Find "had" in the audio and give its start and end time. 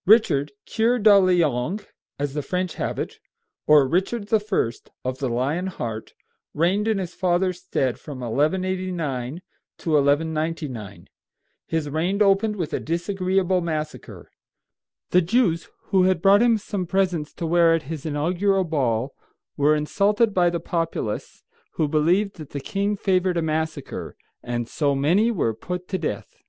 16.02-16.20